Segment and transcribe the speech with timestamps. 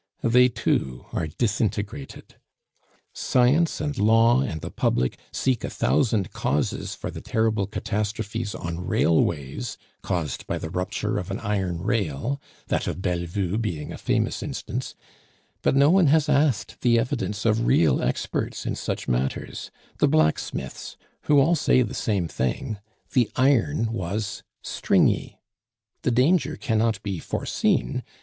[0.23, 2.37] They too are disintegrated.
[3.13, 8.83] Science and law and the public seek a thousand causes for the terrible catastrophes on
[8.83, 14.41] railways caused by the rupture of an iron rail, that of Bellevue being a famous
[14.41, 14.95] instance;
[15.61, 20.97] but no one has asked the evidence of real experts in such matters, the blacksmiths,
[21.25, 22.79] who all say the same thing,
[23.13, 25.37] "The iron was stringy!"
[26.01, 28.01] The danger cannot be foreseen.